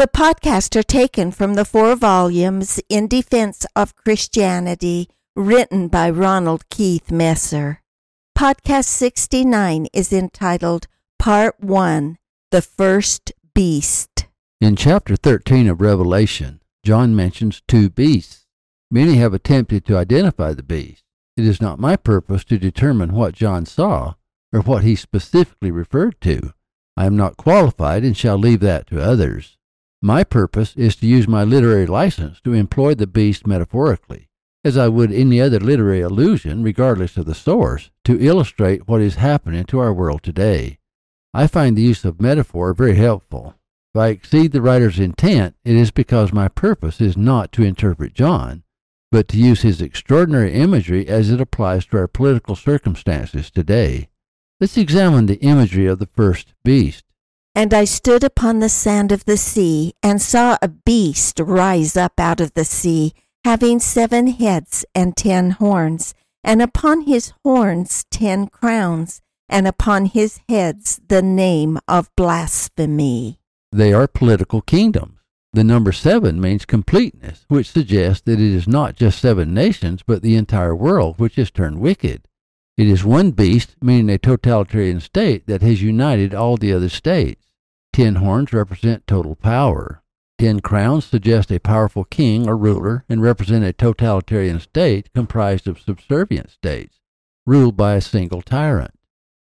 The 0.00 0.08
podcasts 0.08 0.74
are 0.76 0.82
taken 0.82 1.30
from 1.30 1.56
the 1.56 1.64
four 1.66 1.94
volumes 1.94 2.80
In 2.88 3.06
Defense 3.06 3.66
of 3.76 3.94
Christianity, 3.94 5.10
written 5.36 5.88
by 5.88 6.08
Ronald 6.08 6.66
Keith 6.70 7.12
Messer. 7.12 7.82
Podcast 8.34 8.86
69 8.86 9.88
is 9.92 10.10
entitled 10.10 10.86
Part 11.18 11.60
1 11.60 12.16
The 12.50 12.62
First 12.62 13.32
Beast. 13.52 14.24
In 14.58 14.74
chapter 14.74 15.16
13 15.16 15.68
of 15.68 15.82
Revelation, 15.82 16.62
John 16.82 17.14
mentions 17.14 17.60
two 17.68 17.90
beasts. 17.90 18.46
Many 18.90 19.16
have 19.16 19.34
attempted 19.34 19.84
to 19.84 19.98
identify 19.98 20.54
the 20.54 20.62
beast. 20.62 21.04
It 21.36 21.44
is 21.44 21.60
not 21.60 21.78
my 21.78 21.96
purpose 21.96 22.44
to 22.44 22.56
determine 22.56 23.12
what 23.12 23.34
John 23.34 23.66
saw 23.66 24.14
or 24.50 24.62
what 24.62 24.82
he 24.82 24.96
specifically 24.96 25.70
referred 25.70 26.22
to. 26.22 26.54
I 26.96 27.04
am 27.04 27.18
not 27.18 27.36
qualified 27.36 28.02
and 28.02 28.16
shall 28.16 28.38
leave 28.38 28.60
that 28.60 28.86
to 28.86 29.02
others. 29.02 29.58
My 30.02 30.24
purpose 30.24 30.74
is 30.76 30.96
to 30.96 31.06
use 31.06 31.28
my 31.28 31.44
literary 31.44 31.86
license 31.86 32.40
to 32.42 32.54
employ 32.54 32.94
the 32.94 33.06
beast 33.06 33.46
metaphorically, 33.46 34.28
as 34.64 34.78
I 34.78 34.88
would 34.88 35.12
any 35.12 35.42
other 35.42 35.60
literary 35.60 36.00
allusion, 36.00 36.62
regardless 36.62 37.18
of 37.18 37.26
the 37.26 37.34
source, 37.34 37.90
to 38.04 38.18
illustrate 38.18 38.88
what 38.88 39.02
is 39.02 39.16
happening 39.16 39.64
to 39.64 39.78
our 39.78 39.92
world 39.92 40.22
today. 40.22 40.78
I 41.34 41.46
find 41.46 41.76
the 41.76 41.82
use 41.82 42.06
of 42.06 42.20
metaphor 42.20 42.72
very 42.72 42.96
helpful. 42.96 43.56
If 43.94 44.00
I 44.00 44.08
exceed 44.08 44.52
the 44.52 44.62
writer's 44.62 44.98
intent, 44.98 45.56
it 45.64 45.76
is 45.76 45.90
because 45.90 46.32
my 46.32 46.48
purpose 46.48 47.00
is 47.00 47.16
not 47.16 47.52
to 47.52 47.62
interpret 47.62 48.14
John, 48.14 48.62
but 49.12 49.28
to 49.28 49.36
use 49.36 49.60
his 49.60 49.82
extraordinary 49.82 50.54
imagery 50.54 51.08
as 51.08 51.30
it 51.30 51.42
applies 51.42 51.84
to 51.86 51.98
our 51.98 52.08
political 52.08 52.56
circumstances 52.56 53.50
today. 53.50 54.08
Let's 54.60 54.78
examine 54.78 55.26
the 55.26 55.40
imagery 55.40 55.86
of 55.86 55.98
the 55.98 56.06
first 56.06 56.54
beast. 56.64 57.04
And 57.54 57.74
I 57.74 57.84
stood 57.84 58.22
upon 58.22 58.60
the 58.60 58.68
sand 58.68 59.12
of 59.12 59.24
the 59.24 59.36
sea, 59.36 59.94
and 60.02 60.22
saw 60.22 60.56
a 60.62 60.68
beast 60.68 61.40
rise 61.40 61.96
up 61.96 62.18
out 62.18 62.40
of 62.40 62.54
the 62.54 62.64
sea, 62.64 63.12
having 63.44 63.80
seven 63.80 64.28
heads 64.28 64.84
and 64.94 65.16
ten 65.16 65.52
horns, 65.52 66.14
and 66.44 66.62
upon 66.62 67.02
his 67.02 67.32
horns 67.44 68.04
ten 68.10 68.46
crowns, 68.46 69.20
and 69.48 69.66
upon 69.66 70.06
his 70.06 70.40
heads 70.48 71.00
the 71.08 71.22
name 71.22 71.78
of 71.88 72.08
blasphemy. 72.16 73.40
They 73.72 73.92
are 73.92 74.06
political 74.06 74.60
kingdoms. 74.60 75.18
The 75.52 75.64
number 75.64 75.90
seven 75.90 76.40
means 76.40 76.64
completeness, 76.64 77.44
which 77.48 77.70
suggests 77.70 78.22
that 78.22 78.34
it 78.34 78.40
is 78.40 78.68
not 78.68 78.94
just 78.94 79.20
seven 79.20 79.52
nations, 79.52 80.04
but 80.06 80.22
the 80.22 80.36
entire 80.36 80.76
world 80.76 81.18
which 81.18 81.36
is 81.36 81.50
turned 81.50 81.80
wicked. 81.80 82.28
It 82.76 82.86
is 82.86 83.04
one 83.04 83.32
beast, 83.32 83.76
meaning 83.82 84.10
a 84.10 84.18
totalitarian 84.18 85.00
state, 85.00 85.46
that 85.46 85.62
has 85.62 85.82
united 85.82 86.34
all 86.34 86.56
the 86.56 86.72
other 86.72 86.88
states. 86.88 87.46
Ten 87.92 88.16
horns 88.16 88.52
represent 88.52 89.06
total 89.06 89.34
power. 89.34 90.02
Ten 90.38 90.60
crowns 90.60 91.04
suggest 91.04 91.52
a 91.52 91.58
powerful 91.58 92.04
king 92.04 92.48
or 92.48 92.56
ruler 92.56 93.04
and 93.08 93.20
represent 93.20 93.64
a 93.64 93.74
totalitarian 93.74 94.60
state 94.60 95.12
comprised 95.12 95.68
of 95.68 95.80
subservient 95.80 96.50
states, 96.50 97.00
ruled 97.46 97.76
by 97.76 97.94
a 97.94 98.00
single 98.00 98.40
tyrant. 98.40 98.94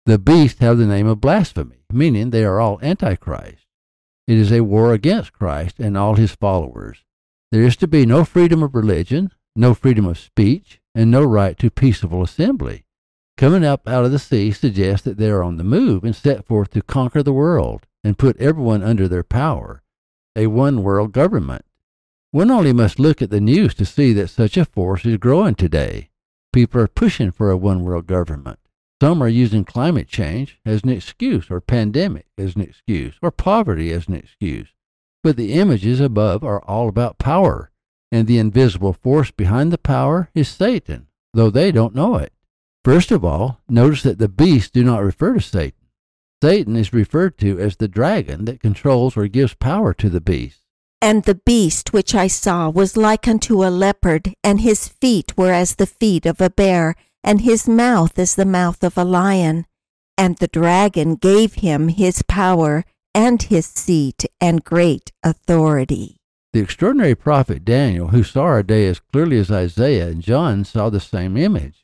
The 0.06 0.20
beasts 0.20 0.60
have 0.60 0.78
the 0.78 0.86
name 0.86 1.08
of 1.08 1.22
blasphemy, 1.22 1.86
meaning 1.92 2.30
they 2.30 2.44
are 2.44 2.60
all 2.60 2.80
antichrist. 2.84 3.66
It 4.28 4.38
is 4.38 4.52
a 4.52 4.62
war 4.62 4.94
against 4.94 5.34
Christ 5.34 5.80
and 5.80 5.98
all 5.98 6.16
his 6.16 6.36
followers. 6.36 7.04
There 7.52 7.64
is 7.64 7.76
to 7.78 7.88
be 7.88 8.06
no 8.06 8.26
freedom 8.26 8.62
of 8.62 8.76
religion, 8.76 9.32
no 9.56 9.74
freedom 9.74 10.06
of 10.06 10.20
speech, 10.20 10.80
and 10.94 11.10
no 11.10 11.24
right 11.24 11.58
to 11.60 11.70
peaceable 11.70 12.22
assembly. 12.22 12.83
Coming 13.38 13.66
up 13.66 13.88
out 13.88 14.06
of 14.06 14.12
the 14.12 14.20
sea 14.20 14.52
suggests 14.52 15.04
that 15.06 15.18
they 15.18 15.30
are 15.30 15.44
on 15.44 15.58
the 15.58 15.64
move 15.64 16.04
and 16.04 16.16
set 16.16 16.46
forth 16.46 16.70
to 16.72 16.82
conquer 16.82 17.24
the 17.24 17.34
world 17.34 17.88
and 18.04 18.18
put 18.18 18.38
everyone 18.38 18.84
under 18.84 19.08
their 19.08 19.24
power, 19.24 19.82
a 20.36 20.48
one 20.48 20.84
world 20.84 21.12
government. 21.12 21.66
One 22.32 22.52
only 22.52 22.74
must 22.74 23.00
look 23.00 23.22
at 23.22 23.30
the 23.30 23.42
news 23.42 23.74
to 23.76 23.86
see 23.86 24.14
that 24.14 24.30
such 24.30 24.58
a 24.58 24.66
force 24.66 25.06
is 25.06 25.18
growing 25.18 25.56
today. 25.56 26.10
People 26.52 26.82
are 26.82 26.88
pushing 26.88 27.32
for 27.32 27.50
a 27.50 27.58
one 27.58 27.84
world 27.84 28.08
government. 28.08 28.60
Some 29.02 29.22
are 29.22 29.30
using 29.30 29.66
climate 29.66 30.08
change 30.08 30.60
as 30.66 30.84
an 30.84 30.90
excuse, 30.90 31.50
or 31.50 31.60
pandemic 31.60 32.28
as 32.38 32.56
an 32.56 32.62
excuse, 32.62 33.16
or 33.22 33.32
poverty 33.32 33.92
as 33.92 34.08
an 34.08 34.16
excuse. 34.16 34.70
But 35.24 35.38
the 35.38 35.54
images 35.54 36.00
above 36.00 36.44
are 36.44 36.62
all 36.64 36.90
about 36.90 37.18
power, 37.18 37.72
and 38.12 38.28
the 38.28 38.38
invisible 38.38 38.94
force 38.94 39.32
behind 39.32 39.72
the 39.72 39.78
power 39.78 40.30
is 40.34 40.48
Satan, 40.48 41.08
though 41.34 41.50
they 41.50 41.72
don't 41.72 41.96
know 41.96 42.16
it. 42.16 42.33
First 42.84 43.12
of 43.12 43.24
all, 43.24 43.62
notice 43.70 44.04
that 44.04 44.20
the 44.20 44.28
beasts 44.28 44.70
do 44.70 44.84
not 44.84 45.04
refer 45.04 45.36
to 45.36 45.42
Satan. 45.42 45.80
Satan 46.44 46.76
is 46.76 46.92
referred 46.92 47.38
to 47.38 47.58
as 47.58 47.78
the 47.78 47.88
dragon 47.88 48.44
that 48.46 48.60
controls 48.60 49.16
or 49.16 49.28
gives 49.30 49.54
power 49.54 49.94
to 49.94 50.10
the 50.10 50.20
beast. 50.20 50.60
And 51.02 51.24
the 51.24 51.36
beast 51.46 51.94
which 51.94 52.14
I 52.14 52.28
saw 52.28 52.70
was 52.70 52.98
like 52.98 53.28
unto 53.28 53.64
a 53.64 53.72
leopard, 53.72 54.34
and 54.44 54.60
his 54.60 54.90
feet 54.90 55.38
were 55.38 55.54
as 55.54 55.76
the 55.76 55.86
feet 55.86 56.26
of 56.26 56.42
a 56.42 56.50
bear, 56.50 56.96
and 57.24 57.42
his 57.42 57.70
mouth 57.70 58.20
as 58.20 58.36
the 58.36 58.46
mouth 58.46 58.84
of 58.84 58.98
a 58.98 59.06
lion. 59.06 59.66
And 60.18 60.38
the 60.38 60.48
dragon 60.48 61.16
gave 61.16 61.56
him 61.56 61.88
his 61.88 62.22
power, 62.24 62.84
and 63.16 63.42
his 63.42 63.66
seat, 63.66 64.26
and 64.42 64.64
great 64.66 65.14
authority. 65.24 66.18
The 66.52 66.60
extraordinary 66.60 67.16
prophet 67.16 67.64
Daniel, 67.64 68.10
who 68.10 68.24
saw 68.24 68.44
our 68.44 68.64
day 68.64 68.88
as 68.88 69.00
clearly 69.00 69.38
as 69.40 69.50
Isaiah 69.50 70.10
and 70.10 70.22
John, 70.22 70.66
saw 70.66 70.90
the 70.90 71.00
same 71.00 71.38
image. 71.38 71.83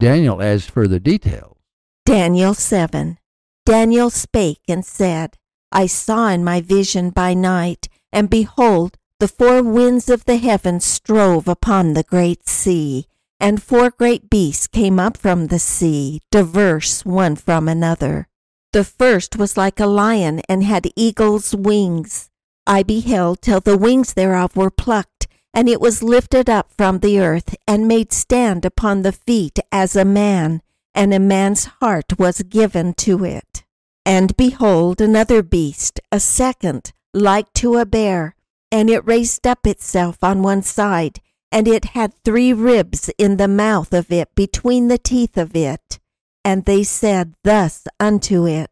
Daniel 0.00 0.40
adds 0.40 0.64
further 0.64 0.98
details. 0.98 1.58
Daniel 2.06 2.54
7. 2.54 3.18
Daniel 3.66 4.08
spake 4.08 4.62
and 4.66 4.82
said, 4.82 5.36
I 5.70 5.86
saw 5.86 6.28
in 6.28 6.42
my 6.42 6.62
vision 6.62 7.10
by 7.10 7.34
night, 7.34 7.86
and 8.10 8.30
behold, 8.30 8.96
the 9.18 9.28
four 9.28 9.62
winds 9.62 10.08
of 10.08 10.24
the 10.24 10.38
heavens 10.38 10.86
strove 10.86 11.46
upon 11.46 11.92
the 11.92 12.02
great 12.02 12.48
sea, 12.48 13.04
and 13.38 13.62
four 13.62 13.90
great 13.90 14.30
beasts 14.30 14.66
came 14.66 14.98
up 14.98 15.18
from 15.18 15.48
the 15.48 15.58
sea, 15.58 16.20
diverse 16.30 17.04
one 17.04 17.36
from 17.36 17.68
another. 17.68 18.26
The 18.72 18.84
first 18.84 19.36
was 19.36 19.58
like 19.58 19.78
a 19.78 19.86
lion, 19.86 20.40
and 20.48 20.64
had 20.64 20.90
eagle's 20.96 21.54
wings. 21.54 22.30
I 22.66 22.82
beheld 22.82 23.42
till 23.42 23.60
the 23.60 23.76
wings 23.76 24.14
thereof 24.14 24.56
were 24.56 24.70
plucked, 24.70 25.19
and 25.52 25.68
it 25.68 25.80
was 25.80 26.02
lifted 26.02 26.48
up 26.48 26.72
from 26.76 26.98
the 26.98 27.20
earth, 27.20 27.56
and 27.66 27.88
made 27.88 28.12
stand 28.12 28.64
upon 28.64 29.02
the 29.02 29.12
feet 29.12 29.58
as 29.72 29.96
a 29.96 30.04
man, 30.04 30.62
and 30.94 31.12
a 31.12 31.18
man's 31.18 31.64
heart 31.80 32.18
was 32.18 32.42
given 32.42 32.94
to 32.94 33.24
it. 33.24 33.64
And 34.06 34.36
behold, 34.36 35.00
another 35.00 35.42
beast, 35.42 36.00
a 36.10 36.20
second, 36.20 36.92
like 37.12 37.52
to 37.54 37.76
a 37.76 37.84
bear, 37.84 38.34
and 38.72 38.88
it 38.88 39.06
raised 39.06 39.46
up 39.46 39.66
itself 39.66 40.22
on 40.22 40.42
one 40.42 40.62
side, 40.62 41.20
and 41.52 41.66
it 41.66 41.86
had 41.86 42.14
three 42.24 42.52
ribs 42.52 43.10
in 43.18 43.36
the 43.36 43.48
mouth 43.48 43.92
of 43.92 44.12
it 44.12 44.34
between 44.34 44.88
the 44.88 44.98
teeth 44.98 45.36
of 45.36 45.56
it. 45.56 45.98
And 46.44 46.64
they 46.64 46.84
said 46.84 47.34
thus 47.44 47.86
unto 47.98 48.46
it, 48.46 48.70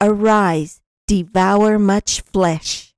Arise, 0.00 0.80
devour 1.06 1.78
much 1.78 2.20
flesh. 2.22 2.91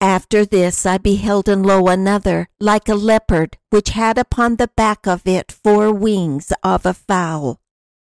After 0.00 0.46
this 0.46 0.86
I 0.86 0.96
beheld 0.96 1.46
and 1.46 1.64
lo 1.64 1.88
another, 1.88 2.48
like 2.58 2.88
a 2.88 2.94
leopard, 2.94 3.58
which 3.68 3.90
had 3.90 4.16
upon 4.16 4.56
the 4.56 4.70
back 4.74 5.06
of 5.06 5.26
it 5.26 5.52
four 5.52 5.92
wings 5.92 6.52
of 6.64 6.86
a 6.86 6.94
fowl. 6.94 7.60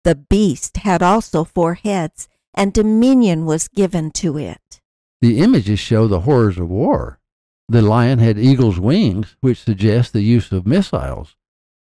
The 0.06 0.16
beast 0.16 0.78
had 0.78 1.04
also 1.04 1.44
four 1.44 1.74
heads, 1.74 2.30
and 2.54 2.72
dominion 2.72 3.46
was 3.46 3.68
given 3.68 4.12
to 4.12 4.38
it. 4.38 4.82
The 5.22 5.40
images 5.40 5.80
show 5.80 6.08
the 6.08 6.22
horrors 6.22 6.58
of 6.58 6.70
war. 6.70 7.20
The 7.68 7.82
lion 7.82 8.20
had 8.20 8.38
eagle's 8.38 8.80
wings, 8.80 9.36
which 9.42 9.62
suggest 9.62 10.14
the 10.14 10.22
use 10.22 10.52
of 10.54 10.66
missiles, 10.66 11.36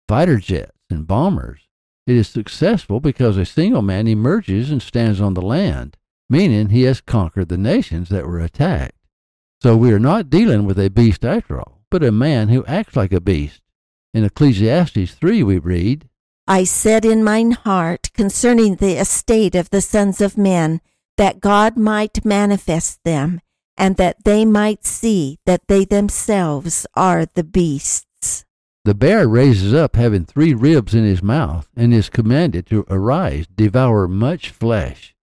fighter 0.07 0.37
jets, 0.37 0.77
and 0.89 1.05
bombers. 1.05 1.67
It 2.07 2.15
is 2.15 2.27
successful 2.27 2.99
because 2.99 3.37
a 3.37 3.45
single 3.45 3.81
man 3.83 4.07
emerges 4.07 4.71
and 4.71 4.81
stands 4.81 5.21
on 5.21 5.35
the 5.35 5.41
land, 5.41 5.97
meaning 6.27 6.69
he 6.69 6.83
has 6.83 7.01
conquered 7.01 7.49
the 7.49 7.57
nations 7.57 8.09
that 8.09 8.25
were 8.25 8.39
attacked. 8.39 8.95
So 9.61 9.77
we 9.77 9.93
are 9.93 9.99
not 9.99 10.31
dealing 10.31 10.65
with 10.65 10.79
a 10.79 10.89
beast 10.89 11.23
after 11.23 11.59
all, 11.59 11.83
but 11.91 12.03
a 12.03 12.11
man 12.11 12.49
who 12.49 12.65
acts 12.65 12.95
like 12.95 13.13
a 13.13 13.21
beast. 13.21 13.61
In 14.11 14.23
Ecclesiastes 14.23 15.13
3 15.13 15.43
we 15.43 15.59
read, 15.59 16.09
I 16.47 16.63
said 16.63 17.05
in 17.05 17.23
mine 17.23 17.51
heart 17.51 18.11
concerning 18.13 18.75
the 18.75 18.99
estate 18.99 19.53
of 19.53 19.69
the 19.69 19.81
sons 19.81 20.19
of 20.19 20.35
men, 20.35 20.81
that 21.17 21.39
God 21.39 21.77
might 21.77 22.25
manifest 22.25 23.03
them, 23.05 23.39
and 23.77 23.97
that 23.97 24.23
they 24.23 24.45
might 24.45 24.83
see 24.83 25.37
that 25.45 25.67
they 25.67 25.85
themselves 25.85 26.87
are 26.95 27.27
the 27.27 27.43
beasts. 27.43 28.45
The 28.83 28.95
bear 28.95 29.27
raises 29.27 29.75
up 29.75 29.95
having 29.95 30.25
three 30.25 30.55
ribs 30.55 30.95
in 30.95 31.03
his 31.03 31.21
mouth, 31.21 31.69
and 31.75 31.93
is 31.93 32.09
commanded 32.09 32.65
to 32.67 32.85
arise, 32.89 33.45
devour 33.55 34.07
much 34.07 34.49
flesh. 34.49 35.15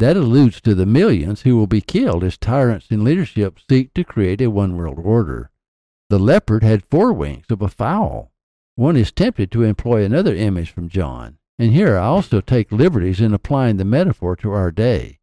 That 0.00 0.16
alludes 0.16 0.60
to 0.62 0.74
the 0.74 0.86
millions 0.86 1.42
who 1.42 1.56
will 1.56 1.68
be 1.68 1.80
killed 1.80 2.24
as 2.24 2.36
tyrants 2.36 2.88
in 2.90 3.04
leadership 3.04 3.58
seek 3.70 3.94
to 3.94 4.02
create 4.02 4.40
a 4.40 4.50
one 4.50 4.76
world 4.76 4.98
order. 5.02 5.50
The 6.10 6.18
leopard 6.18 6.64
had 6.64 6.84
four 6.84 7.12
wings 7.12 7.46
of 7.48 7.62
a 7.62 7.68
fowl. 7.68 8.32
One 8.74 8.96
is 8.96 9.12
tempted 9.12 9.52
to 9.52 9.62
employ 9.62 10.04
another 10.04 10.34
image 10.34 10.70
from 10.70 10.88
John, 10.88 11.38
and 11.60 11.72
here 11.72 11.96
I 11.96 12.06
also 12.06 12.40
take 12.40 12.72
liberties 12.72 13.20
in 13.20 13.32
applying 13.32 13.76
the 13.76 13.84
metaphor 13.84 14.34
to 14.36 14.50
our 14.50 14.72
day. 14.72 15.20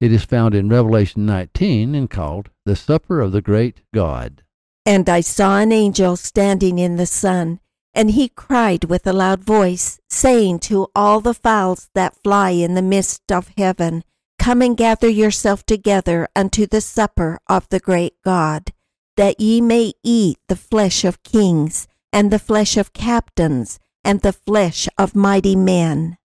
It 0.00 0.10
is 0.10 0.24
found 0.24 0.54
in 0.54 0.70
Revelation 0.70 1.26
19 1.26 1.94
and 1.94 2.08
called 2.08 2.48
the 2.64 2.76
Supper 2.76 3.20
of 3.20 3.32
the 3.32 3.42
Great 3.42 3.82
God. 3.92 4.42
And 4.86 5.08
I 5.08 5.20
saw 5.20 5.58
an 5.58 5.70
angel 5.70 6.16
standing 6.16 6.78
in 6.78 6.96
the 6.96 7.06
sun, 7.06 7.60
and 7.94 8.10
he 8.10 8.28
cried 8.30 8.84
with 8.84 9.06
a 9.06 9.12
loud 9.12 9.44
voice, 9.44 10.00
saying 10.08 10.60
to 10.60 10.88
all 10.94 11.20
the 11.20 11.34
fowls 11.34 11.90
that 11.94 12.16
fly 12.22 12.50
in 12.50 12.74
the 12.74 12.82
midst 12.82 13.30
of 13.30 13.50
heaven, 13.56 14.02
Come 14.38 14.62
and 14.62 14.76
gather 14.76 15.08
yourself 15.08 15.64
together 15.64 16.28
unto 16.36 16.66
the 16.66 16.80
supper 16.80 17.38
of 17.48 17.68
the 17.68 17.80
great 17.80 18.14
God, 18.24 18.72
that 19.16 19.40
ye 19.40 19.60
may 19.60 19.92
eat 20.02 20.38
the 20.48 20.56
flesh 20.56 21.04
of 21.04 21.22
kings, 21.22 21.86
and 22.12 22.30
the 22.30 22.38
flesh 22.38 22.76
of 22.76 22.92
captains, 22.92 23.78
and 24.04 24.20
the 24.20 24.32
flesh 24.32 24.88
of 24.98 25.14
mighty 25.14 25.56
men, 25.56 26.18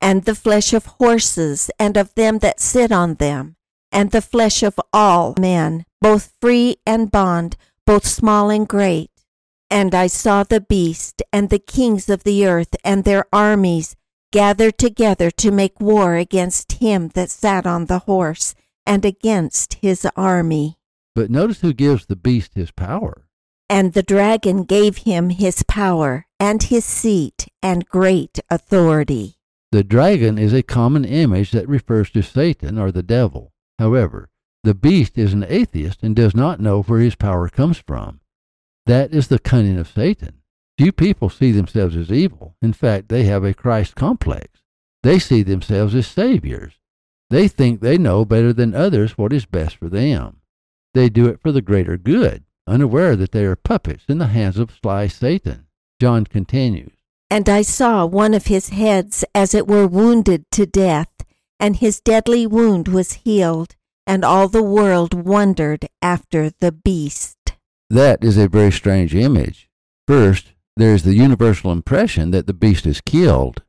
and 0.00 0.24
the 0.24 0.34
flesh 0.34 0.72
of 0.72 0.86
horses, 0.86 1.70
and 1.78 1.96
of 1.96 2.14
them 2.14 2.38
that 2.38 2.60
sit 2.60 2.92
on 2.92 3.14
them, 3.14 3.56
and 3.90 4.10
the 4.10 4.20
flesh 4.20 4.62
of 4.62 4.78
all 4.92 5.34
men, 5.38 5.84
both 6.00 6.32
free 6.40 6.76
and 6.84 7.10
bond, 7.10 7.56
both 7.86 8.06
small 8.06 8.50
and 8.50 8.68
great. 8.68 9.10
And 9.70 9.94
I 9.94 10.08
saw 10.08 10.42
the 10.42 10.60
beast, 10.60 11.22
and 11.32 11.48
the 11.48 11.58
kings 11.58 12.10
of 12.10 12.24
the 12.24 12.46
earth, 12.46 12.76
and 12.84 13.04
their 13.04 13.24
armies, 13.32 13.96
gathered 14.32 14.76
together 14.76 15.30
to 15.30 15.52
make 15.52 15.80
war 15.80 16.16
against 16.16 16.72
him 16.72 17.08
that 17.14 17.30
sat 17.30 17.64
on 17.64 17.86
the 17.86 18.00
horse, 18.00 18.56
and 18.84 19.04
against 19.04 19.74
his 19.74 20.04
army. 20.16 20.78
But 21.14 21.30
notice 21.30 21.60
who 21.60 21.72
gives 21.72 22.06
the 22.06 22.16
beast 22.16 22.54
his 22.54 22.72
power. 22.72 23.28
And 23.70 23.92
the 23.92 24.02
dragon 24.02 24.64
gave 24.64 24.98
him 24.98 25.30
his 25.30 25.62
power, 25.62 26.26
and 26.40 26.62
his 26.62 26.84
seat, 26.84 27.46
and 27.62 27.86
great 27.86 28.40
authority. 28.50 29.36
The 29.70 29.84
dragon 29.84 30.36
is 30.36 30.52
a 30.52 30.62
common 30.62 31.04
image 31.04 31.52
that 31.52 31.68
refers 31.68 32.10
to 32.10 32.22
Satan 32.22 32.78
or 32.78 32.90
the 32.90 33.02
devil. 33.02 33.52
However, 33.78 34.28
the 34.64 34.74
beast 34.74 35.16
is 35.16 35.32
an 35.32 35.46
atheist 35.48 36.02
and 36.02 36.14
does 36.14 36.34
not 36.34 36.60
know 36.60 36.82
where 36.82 37.00
his 37.00 37.14
power 37.14 37.48
comes 37.48 37.78
from. 37.78 38.20
That 38.86 39.14
is 39.14 39.28
the 39.28 39.38
cunning 39.38 39.78
of 39.78 39.88
Satan. 39.88 40.41
Few 40.82 40.90
people 40.90 41.30
see 41.30 41.52
themselves 41.52 41.94
as 41.94 42.10
evil. 42.10 42.56
In 42.60 42.72
fact, 42.72 43.08
they 43.08 43.22
have 43.22 43.44
a 43.44 43.54
Christ 43.54 43.94
complex. 43.94 44.48
They 45.04 45.20
see 45.20 45.44
themselves 45.44 45.94
as 45.94 46.08
saviors. 46.08 46.72
They 47.30 47.46
think 47.46 47.80
they 47.80 47.96
know 47.96 48.24
better 48.24 48.52
than 48.52 48.74
others 48.74 49.16
what 49.16 49.32
is 49.32 49.46
best 49.46 49.76
for 49.76 49.88
them. 49.88 50.40
They 50.92 51.08
do 51.08 51.28
it 51.28 51.38
for 51.40 51.52
the 51.52 51.62
greater 51.62 51.96
good, 51.96 52.42
unaware 52.66 53.14
that 53.14 53.30
they 53.30 53.44
are 53.44 53.54
puppets 53.54 54.06
in 54.08 54.18
the 54.18 54.26
hands 54.26 54.58
of 54.58 54.72
sly 54.72 55.06
Satan. 55.06 55.66
John 56.00 56.24
continues. 56.24 56.94
And 57.30 57.48
I 57.48 57.62
saw 57.62 58.04
one 58.04 58.34
of 58.34 58.46
his 58.46 58.70
heads 58.70 59.24
as 59.36 59.54
it 59.54 59.68
were 59.68 59.86
wounded 59.86 60.46
to 60.50 60.66
death, 60.66 61.12
and 61.60 61.76
his 61.76 62.00
deadly 62.00 62.44
wound 62.44 62.88
was 62.88 63.12
healed, 63.12 63.76
and 64.04 64.24
all 64.24 64.48
the 64.48 64.64
world 64.64 65.14
wondered 65.14 65.86
after 66.02 66.50
the 66.58 66.72
beast. 66.72 67.38
That 67.88 68.24
is 68.24 68.36
a 68.36 68.48
very 68.48 68.72
strange 68.72 69.14
image. 69.14 69.68
First, 70.08 70.51
there 70.76 70.94
is 70.94 71.02
the 71.02 71.14
universal 71.14 71.70
impression 71.72 72.30
that 72.30 72.46
the 72.46 72.54
beast 72.54 72.86
is 72.86 73.00
killed. 73.00 73.62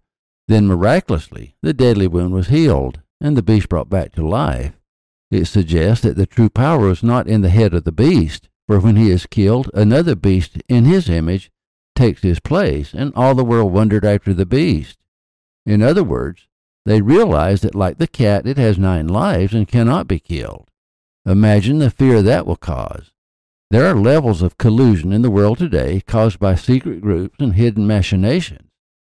Then, 0.47 0.67
miraculously, 0.67 1.55
the 1.61 1.73
deadly 1.73 2.07
wound 2.07 2.33
was 2.33 2.47
healed, 2.47 3.01
and 3.21 3.37
the 3.37 3.43
beast 3.43 3.69
brought 3.69 3.89
back 3.89 4.11
to 4.13 4.27
life. 4.27 4.73
It 5.31 5.45
suggests 5.45 6.03
that 6.03 6.15
the 6.15 6.25
true 6.25 6.49
power 6.49 6.89
is 6.89 7.01
not 7.03 7.27
in 7.27 7.41
the 7.41 7.49
head 7.49 7.73
of 7.73 7.85
the 7.85 7.91
beast, 7.91 8.49
for 8.67 8.79
when 8.79 8.95
he 8.95 9.09
is 9.09 9.25
killed, 9.25 9.69
another 9.73 10.15
beast 10.15 10.57
in 10.67 10.85
his 10.85 11.09
image 11.09 11.51
takes 11.95 12.21
his 12.21 12.39
place, 12.39 12.93
and 12.93 13.13
all 13.15 13.35
the 13.35 13.43
world 13.43 13.71
wondered 13.71 14.05
after 14.05 14.33
the 14.33 14.45
beast. 14.45 14.99
In 15.65 15.81
other 15.81 16.03
words, 16.03 16.47
they 16.85 17.01
realize 17.01 17.61
that, 17.61 17.75
like 17.75 17.97
the 17.97 18.07
cat, 18.07 18.45
it 18.45 18.57
has 18.57 18.77
nine 18.77 19.07
lives 19.07 19.53
and 19.53 19.67
cannot 19.67 20.07
be 20.07 20.19
killed. 20.19 20.69
Imagine 21.25 21.79
the 21.79 21.89
fear 21.89 22.21
that 22.21 22.45
will 22.45 22.57
cause. 22.57 23.12
There 23.73 23.87
are 23.87 23.95
levels 23.95 24.43
of 24.43 24.59
collusion 24.59 25.11
in 25.11 25.23
the 25.23 25.31
world 25.31 25.57
today 25.57 26.01
caused 26.01 26.37
by 26.37 26.53
secret 26.53 27.01
groups 27.01 27.37
and 27.39 27.55
hidden 27.55 27.87
machinations, 27.87 28.69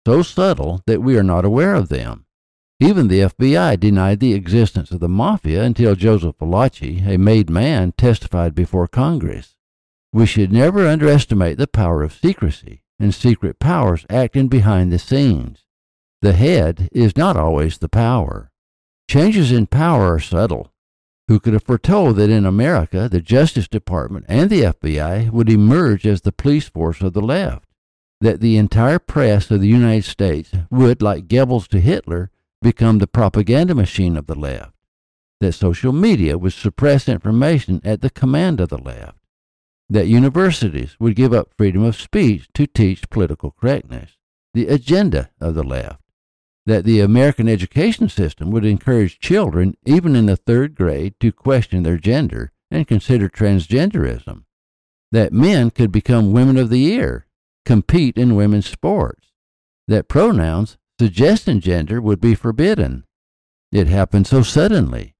so 0.06 0.22
subtle 0.22 0.80
that 0.86 1.02
we 1.02 1.18
are 1.18 1.22
not 1.22 1.44
aware 1.44 1.74
of 1.74 1.90
them. 1.90 2.24
Even 2.80 3.08
the 3.08 3.20
FBI 3.20 3.78
denied 3.78 4.18
the 4.18 4.32
existence 4.32 4.90
of 4.90 5.00
the 5.00 5.10
mafia 5.10 5.62
until 5.62 5.94
Joseph 5.94 6.38
Valachi, 6.38 7.06
a 7.06 7.18
made 7.18 7.50
man, 7.50 7.92
testified 7.98 8.54
before 8.54 8.88
Congress. 8.88 9.56
We 10.10 10.24
should 10.24 10.54
never 10.54 10.88
underestimate 10.88 11.58
the 11.58 11.66
power 11.66 12.02
of 12.02 12.14
secrecy, 12.14 12.82
and 12.98 13.14
secret 13.14 13.58
powers 13.58 14.06
acting 14.08 14.48
behind 14.48 14.90
the 14.90 14.98
scenes. 14.98 15.66
The 16.22 16.32
head 16.32 16.88
is 16.92 17.14
not 17.14 17.36
always 17.36 17.76
the 17.76 17.90
power. 17.90 18.50
Changes 19.10 19.52
in 19.52 19.66
power 19.66 20.14
are 20.14 20.18
subtle. 20.18 20.72
Who 21.28 21.40
could 21.40 21.54
have 21.54 21.64
foretold 21.64 22.16
that 22.16 22.30
in 22.30 22.46
America 22.46 23.08
the 23.08 23.20
Justice 23.20 23.66
Department 23.66 24.26
and 24.28 24.48
the 24.48 24.62
FBI 24.62 25.30
would 25.30 25.50
emerge 25.50 26.06
as 26.06 26.20
the 26.20 26.30
police 26.30 26.68
force 26.68 27.00
of 27.00 27.14
the 27.14 27.20
left? 27.20 27.64
That 28.20 28.40
the 28.40 28.56
entire 28.56 29.00
press 29.00 29.50
of 29.50 29.60
the 29.60 29.68
United 29.68 30.04
States 30.04 30.52
would, 30.70 31.02
like 31.02 31.26
Goebbels 31.26 31.66
to 31.68 31.80
Hitler, 31.80 32.30
become 32.62 32.98
the 32.98 33.06
propaganda 33.06 33.74
machine 33.74 34.16
of 34.16 34.26
the 34.26 34.34
left, 34.34 34.72
that 35.40 35.52
social 35.52 35.92
media 35.92 36.38
would 36.38 36.52
suppress 36.52 37.08
information 37.08 37.80
at 37.84 38.00
the 38.00 38.10
command 38.10 38.60
of 38.60 38.68
the 38.68 38.78
left, 38.78 39.18
that 39.90 40.06
universities 40.06 40.96
would 40.98 41.16
give 41.16 41.32
up 41.32 41.50
freedom 41.58 41.82
of 41.82 41.96
speech 41.96 42.48
to 42.54 42.66
teach 42.66 43.10
political 43.10 43.50
correctness, 43.50 44.16
the 44.54 44.68
agenda 44.68 45.28
of 45.40 45.54
the 45.54 45.64
left, 45.64 46.00
that 46.66 46.84
the 46.84 47.00
American 47.00 47.48
education 47.48 48.08
system 48.08 48.50
would 48.50 48.64
encourage 48.64 49.20
children, 49.20 49.76
even 49.86 50.16
in 50.16 50.26
the 50.26 50.36
third 50.36 50.74
grade, 50.74 51.14
to 51.20 51.30
question 51.32 51.84
their 51.84 51.96
gender 51.96 52.50
and 52.70 52.88
consider 52.88 53.28
transgenderism, 53.28 54.42
that 55.12 55.32
men 55.32 55.70
could 55.70 55.92
become 55.92 56.32
women 56.32 56.56
of 56.56 56.68
the 56.68 56.80
year, 56.80 57.26
compete 57.64 58.18
in 58.18 58.34
women's 58.34 58.68
sports, 58.68 59.28
that 59.86 60.08
pronouns 60.08 60.76
suggesting 60.98 61.60
gender 61.60 62.00
would 62.00 62.20
be 62.20 62.34
forbidden. 62.34 63.04
It 63.70 63.86
happened 63.86 64.26
so 64.26 64.42
suddenly. 64.42 65.14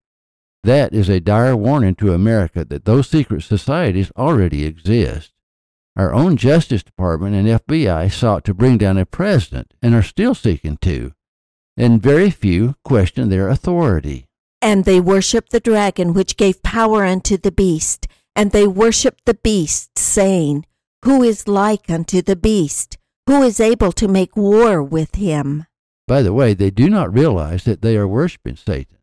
That 0.65 0.93
is 0.93 1.09
a 1.09 1.21
dire 1.21 1.57
warning 1.57 1.95
to 1.97 2.13
America 2.13 2.65
that 2.65 2.85
those 2.87 3.09
secret 3.09 3.45
societies 3.45 4.11
already 4.17 4.65
exist. 4.65 5.33
Our 5.95 6.13
own 6.13 6.37
Justice 6.37 6.83
Department 6.83 7.37
and 7.37 7.47
FBI 7.47 8.11
sought 8.11 8.45
to 8.47 8.55
bring 8.55 8.79
down 8.79 8.99
a 8.99 9.07
president 9.07 9.75
and 9.81 9.95
are 9.95 10.03
still 10.03 10.35
seeking 10.35 10.77
to, 10.79 11.13
and 11.77 12.03
very 12.03 12.31
few 12.31 12.75
question 12.85 13.29
their 13.29 13.49
authority. 13.49 14.27
And 14.63 14.85
they 14.85 15.01
worshiped 15.01 15.53
the 15.53 15.61
dragon 15.61 16.15
which 16.15 16.37
gave 16.37 16.63
power 16.63 17.05
unto 17.05 17.37
the 17.37 17.53
beast, 17.53 18.09
and 18.35 18.53
they 18.53 18.67
worshiped 18.67 19.25
the 19.25 19.35
beast, 19.35 19.99
saying, 19.99 20.67
Who 21.05 21.23
is 21.23 21.47
like 21.47 21.91
unto 21.91 22.23
the 22.23 22.37
beast? 22.37 22.99
Who 23.27 23.43
is 23.43 23.61
able 23.61 23.93
to 23.93 24.09
make 24.09 24.37
war 24.37 24.83
with 24.83 25.17
him? 25.17 25.67
By 26.07 26.23
the 26.23 26.33
way, 26.33 26.55
they 26.55 26.71
do 26.71 26.89
not 26.89 27.13
realize 27.13 27.65
that 27.65 27.83
they 27.83 27.97
are 27.97 28.07
worshiping 28.07 28.57
Satan. 28.57 28.99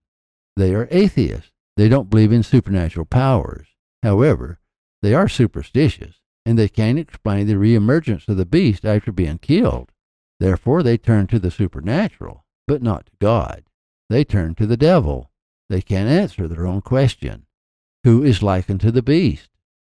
They 0.56 0.74
are 0.74 0.88
atheists. 0.92 1.52
They 1.76 1.90
don't 1.90 2.10
believe 2.10 2.32
in 2.32 2.44
supernatural 2.44 3.06
powers. 3.06 3.68
However, 4.04 4.60
they 5.02 5.14
are 5.14 5.28
superstitious, 5.28 6.22
and 6.46 6.58
they 6.58 6.70
can't 6.70 7.00
explain 7.00 7.48
the 7.48 7.56
reemergence 7.56 8.28
of 8.28 8.38
the 8.38 8.46
beast 8.46 8.86
after 8.86 9.12
being 9.12 9.40
killed. 9.40 9.92
Therefore, 10.40 10.84
they 10.84 10.98
turn 10.98 11.28
to 11.28 11.40
the 11.40 11.52
supernatural, 11.52 12.46
but 12.68 12.82
not 12.82 13.06
to 13.08 13.12
God. 13.20 13.64
They 14.10 14.24
turn 14.24 14.56
to 14.56 14.66
the 14.66 14.78
devil. 14.78 15.32
They 15.70 15.82
can't 15.82 16.10
answer 16.10 16.48
their 16.48 16.66
own 16.66 16.82
question 16.82 17.46
Who 18.04 18.24
is 18.24 18.44
likened 18.44 18.82
to 18.82 18.92
the 18.92 19.02
beast? 19.02 19.50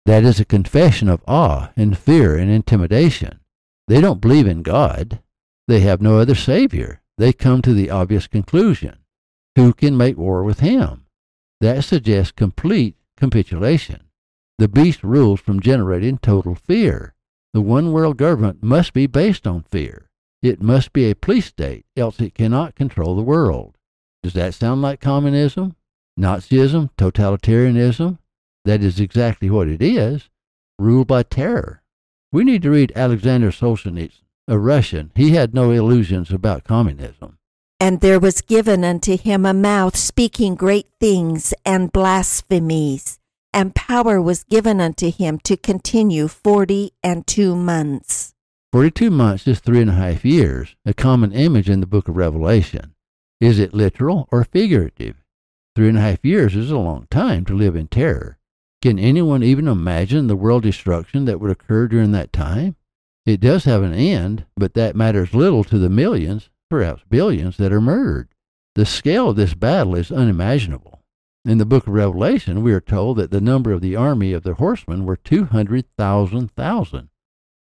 That 0.06 0.24
is 0.24 0.38
a 0.38 0.44
confession 0.44 1.08
of 1.08 1.24
awe 1.26 1.70
and 1.76 1.96
fear 1.96 2.36
and 2.36 2.50
intimidation. 2.50 3.40
They 3.88 4.00
don't 4.00 4.20
believe 4.20 4.46
in 4.46 4.62
God. 4.62 5.20
They 5.66 5.80
have 5.80 6.02
no 6.02 6.18
other 6.18 6.34
Savior. 6.34 7.00
They 7.16 7.32
come 7.32 7.62
to 7.62 7.72
the 7.72 7.90
obvious 7.90 8.26
conclusion 8.26 8.98
who 9.56 9.72
can 9.72 9.96
make 9.96 10.16
war 10.16 10.42
with 10.42 10.60
him? 10.60 11.06
That 11.60 11.84
suggests 11.84 12.32
complete 12.32 12.96
capitulation. 13.16 14.08
The 14.58 14.68
beast 14.68 15.02
rules 15.02 15.40
from 15.40 15.60
generating 15.60 16.18
total 16.18 16.54
fear. 16.54 17.14
The 17.52 17.60
one 17.60 17.92
world 17.92 18.16
government 18.16 18.62
must 18.62 18.92
be 18.92 19.06
based 19.06 19.46
on 19.46 19.62
fear. 19.62 20.10
It 20.44 20.60
must 20.60 20.92
be 20.92 21.10
a 21.10 21.16
police 21.16 21.46
state, 21.46 21.86
else 21.96 22.20
it 22.20 22.34
cannot 22.34 22.74
control 22.74 23.16
the 23.16 23.22
world. 23.22 23.78
Does 24.22 24.34
that 24.34 24.52
sound 24.52 24.82
like 24.82 25.00
communism? 25.00 25.74
Nazism? 26.20 26.90
Totalitarianism? 26.98 28.18
That 28.66 28.82
is 28.82 29.00
exactly 29.00 29.48
what 29.48 29.68
it 29.68 29.80
is 29.80 30.28
rule 30.78 31.06
by 31.06 31.22
terror. 31.22 31.82
We 32.30 32.44
need 32.44 32.60
to 32.64 32.70
read 32.70 32.92
Alexander 32.94 33.52
Solzhenitsyn, 33.52 34.20
a 34.46 34.58
Russian. 34.58 35.12
He 35.14 35.30
had 35.30 35.54
no 35.54 35.70
illusions 35.70 36.30
about 36.30 36.64
communism. 36.64 37.38
And 37.80 38.02
there 38.02 38.20
was 38.20 38.42
given 38.42 38.84
unto 38.84 39.16
him 39.16 39.46
a 39.46 39.54
mouth 39.54 39.96
speaking 39.96 40.56
great 40.56 40.88
things 41.00 41.54
and 41.64 41.90
blasphemies, 41.90 43.18
and 43.54 43.74
power 43.74 44.20
was 44.20 44.44
given 44.44 44.78
unto 44.78 45.10
him 45.10 45.38
to 45.44 45.56
continue 45.56 46.28
forty 46.28 46.92
and 47.02 47.26
two 47.26 47.56
months. 47.56 48.33
Forty 48.74 48.90
two 48.90 49.12
months 49.12 49.46
is 49.46 49.60
three 49.60 49.80
and 49.80 49.90
a 49.90 49.94
half 49.94 50.24
years, 50.24 50.74
a 50.84 50.92
common 50.92 51.30
image 51.30 51.70
in 51.70 51.78
the 51.78 51.86
book 51.86 52.08
of 52.08 52.16
Revelation. 52.16 52.96
Is 53.40 53.60
it 53.60 53.72
literal 53.72 54.28
or 54.32 54.42
figurative? 54.42 55.14
Three 55.76 55.88
and 55.88 55.96
a 55.96 56.00
half 56.00 56.24
years 56.24 56.56
is 56.56 56.72
a 56.72 56.78
long 56.78 57.06
time 57.08 57.44
to 57.44 57.54
live 57.54 57.76
in 57.76 57.86
terror. 57.86 58.36
Can 58.82 58.98
anyone 58.98 59.44
even 59.44 59.68
imagine 59.68 60.26
the 60.26 60.34
world 60.34 60.64
destruction 60.64 61.24
that 61.26 61.38
would 61.38 61.52
occur 61.52 61.86
during 61.86 62.10
that 62.10 62.32
time? 62.32 62.74
It 63.24 63.38
does 63.38 63.62
have 63.62 63.84
an 63.84 63.94
end, 63.94 64.44
but 64.56 64.74
that 64.74 64.96
matters 64.96 65.34
little 65.34 65.62
to 65.62 65.78
the 65.78 65.88
millions, 65.88 66.50
perhaps 66.68 67.04
billions, 67.08 67.56
that 67.58 67.72
are 67.72 67.80
murdered. 67.80 68.26
The 68.74 68.86
scale 68.86 69.28
of 69.30 69.36
this 69.36 69.54
battle 69.54 69.94
is 69.94 70.10
unimaginable. 70.10 71.04
In 71.44 71.58
the 71.58 71.64
book 71.64 71.86
of 71.86 71.92
Revelation, 71.92 72.60
we 72.64 72.72
are 72.72 72.80
told 72.80 73.18
that 73.18 73.30
the 73.30 73.40
number 73.40 73.70
of 73.70 73.82
the 73.82 73.94
army 73.94 74.32
of 74.32 74.42
the 74.42 74.54
horsemen 74.54 75.04
were 75.04 75.16
200,000,000. 75.16 77.10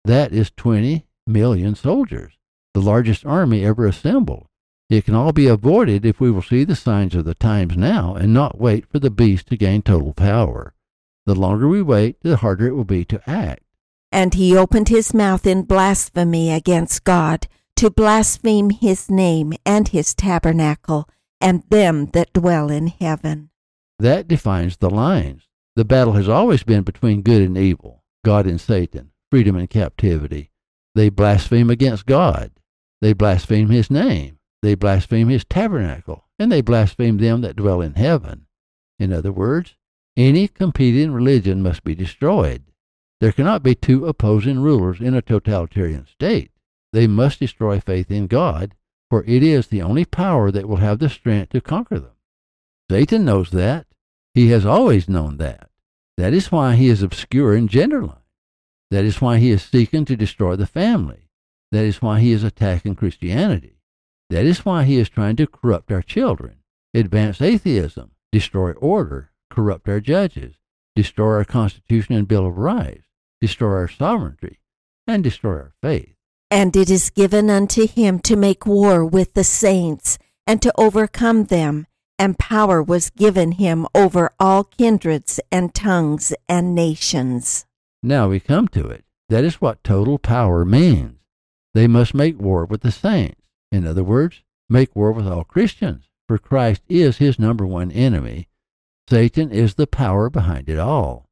That 0.05 0.33
is 0.33 0.51
20 0.57 1.07
million 1.27 1.75
soldiers, 1.75 2.33
the 2.75 2.81
largest 2.81 3.27
army 3.27 3.65
ever 3.65 3.87
assembled. 3.87 4.47
It 4.89 5.05
can 5.05 5.15
all 5.15 5.33
be 5.33 5.47
avoided 5.47 6.05
if 6.05 6.21
we 6.21 6.31
will 6.31 6.43
see 6.43 6.65
the 6.65 6.75
signs 6.75 7.15
of 7.15 7.25
the 7.25 7.35
times 7.35 7.77
now 7.77 8.15
and 8.15 8.35
not 8.35 8.59
wait 8.59 8.87
for 8.89 8.99
the 8.99 9.11
beast 9.11 9.47
to 9.49 9.57
gain 9.57 9.83
total 9.83 10.13
power. 10.13 10.75
The 11.27 11.35
longer 11.35 11.69
we 11.69 11.83
wait, 11.83 12.17
the 12.23 12.39
harder 12.39 12.67
it 12.67 12.75
will 12.75 12.85
be 12.85 13.05
to 13.05 13.31
act. 13.31 13.63
And 14.11 14.35
he 14.35 14.57
opened 14.57 14.89
his 14.89 15.15
mouth 15.15 15.47
in 15.47 15.63
blasphemy 15.63 16.51
against 16.51 17.05
God, 17.05 17.47
to 17.77 17.89
blaspheme 17.89 18.71
his 18.71 19.09
name 19.09 19.53
and 19.65 19.87
his 19.89 20.15
tabernacle, 20.15 21.09
and 21.41 21.63
them 21.71 22.07
that 22.07 22.33
dwell 22.33 22.71
in 22.71 22.89
heaven. 22.89 23.51
That 23.99 24.27
defines 24.27 24.79
the 24.79 24.91
lines. 24.91 25.47
The 25.77 25.85
battle 25.85 26.15
has 26.15 26.29
always 26.29 26.65
been 26.65 26.83
between 26.83 27.23
good 27.23 27.43
and 27.43 27.57
evil, 27.57 28.03
God 28.25 28.47
and 28.47 28.61
Satan, 28.61 29.13
freedom 29.31 29.57
and 29.57 29.71
captivity. 29.71 30.51
They 30.95 31.09
blaspheme 31.09 31.71
against 31.71 32.07
God. 32.07 32.51
They 33.01 33.13
blaspheme 33.13 33.71
his 33.71 33.91
name. 33.91 34.39
They 34.63 34.75
blaspheme 34.75 35.29
his 35.29 35.45
tabernacle, 35.45 36.27
and 36.39 36.53
they 36.53 36.61
blaspheme 36.61 37.19
them 37.19 37.41
that 37.41 37.57
dwell 37.57 37.81
in 37.81 37.95
heaven. 37.95 38.47
In 38.99 39.13
other 39.13 39.33
words, 39.33 39.77
any 40.17 40.49
competing 40.49 41.13
religion 41.13 41.63
must 41.63 41.83
be 41.83 41.95
destroyed. 41.95 42.65
There 43.21 43.33
cannot 43.33 43.63
be 43.63 43.75
two 43.75 44.07
opposing 44.07 44.61
rulers 44.61 45.01
in 45.01 45.15
a 45.15 45.23
totalitarian 45.23 46.07
state. 46.07 46.51
They 46.93 47.07
must 47.07 47.41
destroy 47.41 47.81
faith 47.81 48.11
in 48.11 48.27
God, 48.27 48.75
for 49.09 49.25
it 49.25 49.43
is 49.43 49.69
the 49.69 49.83
only 49.83 50.05
power 50.05 50.51
that 50.51 50.69
will 50.69 50.77
have 50.77 50.99
the 50.99 51.09
strength 51.09 51.51
to 51.51 51.61
conquer 51.61 51.99
them. 51.99 52.13
Satan 52.91 53.25
knows 53.25 53.51
that. 53.51 53.87
He 54.35 54.49
has 54.49 54.67
always 54.67 55.09
known 55.09 55.39
that. 55.39 55.71
That 56.17 56.35
is 56.35 56.53
why 56.53 56.77
he 56.77 56.89
is 56.89 57.03
obscure 57.03 57.55
in 57.55 57.69
gender 57.69 58.03
lines. 58.03 58.20
That 58.91 59.05
is 59.05 59.21
why 59.21 59.39
he 59.39 59.51
is 59.51 59.63
seeking 59.63 60.05
to 60.07 60.17
destroy 60.17 60.57
the 60.57 60.67
family. 60.67 61.29
That 61.73 61.85
is 61.85 62.03
why 62.03 62.21
he 62.21 62.33
is 62.33 62.43
attacking 62.43 62.97
Christianity. 62.97 63.79
That 64.31 64.45
is 64.45 64.65
why 64.65 64.85
he 64.85 64.99
is 64.99 65.09
trying 65.09 65.37
to 65.37 65.47
corrupt 65.47 65.93
our 65.93 66.03
children, 66.03 66.59
advance 66.95 67.41
atheism, 67.41 68.13
destroy 68.33 68.73
order, 68.73 69.31
corrupt 69.51 69.89
our 69.89 70.01
judges, 70.01 70.55
destroy 70.97 71.35
our 71.35 71.45
Constitution 71.45 72.15
and 72.15 72.27
Bill 72.27 72.47
of 72.47 72.59
Rights, 72.59 73.05
destroy 73.41 73.73
our 73.73 73.89
sovereignty, 73.89 74.59
and 75.07 75.23
destroy 75.23 75.53
our 75.53 75.73
faith. 75.83 76.15
And 76.51 76.75
it 76.77 76.91
is 76.91 77.11
given 77.11 77.49
unto 77.49 77.87
him 77.87 78.19
to 78.21 78.37
make 78.37 78.67
war 78.67 79.05
with 79.05 79.35
the 79.35 79.45
saints, 79.45 80.19
and 80.47 80.61
to 80.63 80.73
overcome 80.77 81.45
them, 81.45 81.87
and 82.19 82.39
power 82.39 82.83
was 82.83 83.11
given 83.11 83.53
him 83.53 83.87
over 83.95 84.33
all 84.41 84.65
kindreds 84.65 85.39
and 85.53 85.75
tongues 85.75 86.35
and 86.49 86.75
nations. 86.75 87.67
Now 88.03 88.29
we 88.29 88.41
come 88.41 88.69
to 88.69 88.87
it. 88.87 89.05
That 89.29 89.45
is 89.45 89.61
what 89.61 89.85
total 89.85 90.19
power 90.19 90.65
means. 90.65 91.19
They 91.75 91.87
must 91.87 92.15
make 92.15 92.41
war 92.41 92.65
with 92.65 92.81
the 92.81 92.91
saints. 92.91 93.43
In 93.71 93.87
other 93.87 94.03
words, 94.03 94.43
make 94.69 94.97
war 94.97 95.13
with 95.13 95.29
all 95.29 95.45
Christians, 95.45 96.09
for 96.27 96.39
Christ 96.39 96.83
is 96.89 97.19
his 97.19 97.39
number 97.39 97.67
one 97.67 97.91
enemy, 97.93 98.49
Satan 99.11 99.51
is 99.51 99.75
the 99.75 99.89
power 99.89 100.31
behind 100.31 100.69
it 100.69 100.79
all. 100.79 101.29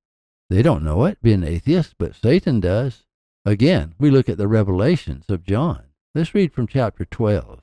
They 0.50 0.62
don't 0.62 0.82
know 0.82 1.04
it, 1.04 1.22
being 1.22 1.44
atheists, 1.44 1.94
but 1.96 2.16
Satan 2.16 2.58
does. 2.58 3.04
Again, 3.44 3.94
we 4.00 4.10
look 4.10 4.28
at 4.28 4.36
the 4.36 4.48
revelations 4.48 5.26
of 5.28 5.44
John. 5.44 5.84
Let's 6.12 6.34
read 6.34 6.52
from 6.52 6.66
chapter 6.66 7.04
12. 7.04 7.60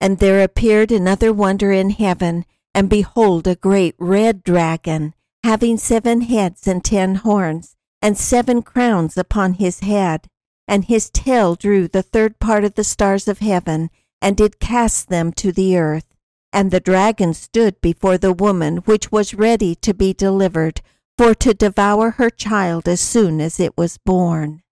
And 0.00 0.20
there 0.20 0.42
appeared 0.42 0.90
another 0.90 1.34
wonder 1.34 1.70
in 1.70 1.90
heaven, 1.90 2.46
and 2.74 2.88
behold, 2.88 3.46
a 3.46 3.56
great 3.56 3.94
red 3.98 4.42
dragon, 4.42 5.12
having 5.44 5.76
seven 5.76 6.22
heads 6.22 6.66
and 6.66 6.82
ten 6.82 7.16
horns, 7.16 7.76
and 8.00 8.16
seven 8.16 8.62
crowns 8.62 9.16
upon 9.16 9.54
his 9.54 9.80
head. 9.80 10.28
And 10.66 10.84
his 10.84 11.10
tail 11.10 11.54
drew 11.54 11.88
the 11.88 12.02
third 12.02 12.38
part 12.38 12.64
of 12.64 12.74
the 12.74 12.84
stars 12.84 13.26
of 13.26 13.38
heaven, 13.38 13.90
and 14.20 14.36
did 14.36 14.60
cast 14.60 15.08
them 15.08 15.32
to 15.32 15.52
the 15.52 15.78
earth. 15.78 16.04
And 16.52 16.70
the 16.70 16.80
dragon 16.80 17.34
stood 17.34 17.80
before 17.80 18.18
the 18.18 18.32
woman 18.32 18.78
which 18.78 19.10
was 19.10 19.34
ready 19.34 19.74
to 19.76 19.94
be 19.94 20.12
delivered, 20.12 20.80
for 21.16 21.34
to 21.34 21.54
devour 21.54 22.12
her 22.12 22.30
child 22.30 22.88
as 22.88 23.00
soon 23.00 23.40
as 23.40 23.58
it 23.58 23.76
was 23.76 23.98
born. 23.98 24.62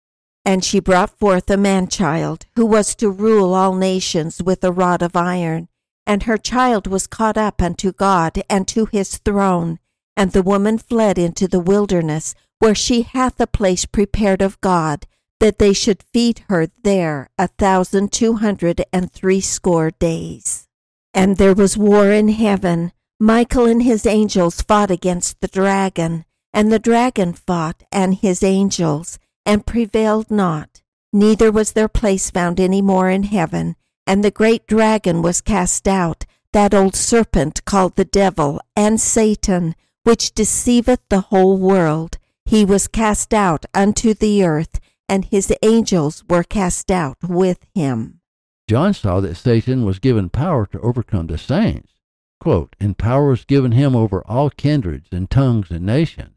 And 0.44 0.64
she 0.64 0.78
brought 0.78 1.18
forth 1.18 1.50
a 1.50 1.56
man 1.56 1.88
child, 1.88 2.46
who 2.54 2.64
was 2.64 2.94
to 2.96 3.10
rule 3.10 3.52
all 3.52 3.74
nations 3.74 4.42
with 4.42 4.62
a 4.62 4.70
rod 4.70 5.02
of 5.02 5.16
iron. 5.16 5.68
And 6.06 6.22
her 6.22 6.38
child 6.38 6.86
was 6.86 7.08
caught 7.08 7.36
up 7.36 7.60
unto 7.60 7.90
God 7.90 8.42
and 8.48 8.68
to 8.68 8.86
his 8.86 9.18
throne. 9.18 9.80
And 10.16 10.30
the 10.32 10.42
woman 10.42 10.78
fled 10.78 11.18
into 11.18 11.48
the 11.48 11.58
wilderness, 11.58 12.34
where 12.58 12.74
she 12.74 13.02
hath 13.02 13.40
a 13.40 13.46
place 13.46 13.84
prepared 13.84 14.42
of 14.42 14.60
God, 14.60 15.06
that 15.40 15.58
they 15.58 15.72
should 15.72 16.02
feed 16.12 16.44
her 16.48 16.68
there 16.82 17.28
a 17.38 17.48
thousand 17.48 18.12
two 18.12 18.36
hundred 18.36 18.82
and 18.92 19.12
threescore 19.12 19.90
days. 19.90 20.66
And 21.12 21.36
there 21.36 21.54
was 21.54 21.76
war 21.76 22.10
in 22.10 22.28
heaven. 22.28 22.92
Michael 23.18 23.66
and 23.66 23.82
his 23.82 24.04
angels 24.06 24.60
fought 24.60 24.90
against 24.90 25.40
the 25.40 25.48
dragon, 25.48 26.24
and 26.52 26.70
the 26.70 26.78
dragon 26.78 27.32
fought 27.32 27.82
and 27.90 28.14
his 28.14 28.42
angels, 28.42 29.18
and 29.44 29.66
prevailed 29.66 30.30
not. 30.30 30.82
Neither 31.12 31.50
was 31.50 31.72
their 31.72 31.88
place 31.88 32.30
found 32.30 32.60
any 32.60 32.82
more 32.82 33.08
in 33.08 33.22
heaven. 33.24 33.76
And 34.06 34.22
the 34.22 34.30
great 34.30 34.66
dragon 34.66 35.20
was 35.20 35.40
cast 35.40 35.88
out, 35.88 36.26
that 36.52 36.72
old 36.72 36.94
serpent 36.94 37.64
called 37.64 37.96
the 37.96 38.04
devil 38.04 38.60
and 38.76 39.00
Satan, 39.00 39.74
which 40.04 40.32
deceiveth 40.32 41.00
the 41.08 41.22
whole 41.22 41.58
world. 41.58 42.18
He 42.46 42.64
was 42.64 42.86
cast 42.86 43.34
out 43.34 43.66
unto 43.74 44.14
the 44.14 44.44
earth, 44.44 44.78
and 45.08 45.24
his 45.24 45.52
angels 45.62 46.22
were 46.28 46.44
cast 46.44 46.92
out 46.92 47.16
with 47.22 47.66
him. 47.74 48.20
John 48.68 48.94
saw 48.94 49.20
that 49.20 49.34
Satan 49.34 49.84
was 49.84 49.98
given 49.98 50.28
power 50.28 50.64
to 50.66 50.80
overcome 50.80 51.26
the 51.26 51.38
saints. 51.38 51.92
Quote, 52.38 52.76
and 52.78 52.96
power 52.96 53.30
was 53.30 53.44
given 53.44 53.72
him 53.72 53.96
over 53.96 54.24
all 54.28 54.50
kindreds 54.50 55.08
and 55.10 55.28
tongues 55.28 55.72
and 55.72 55.84
nations. 55.84 56.36